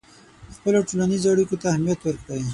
[0.55, 2.41] خپلو ټولنیزو اړیکو ته اهمیت ورکړئ.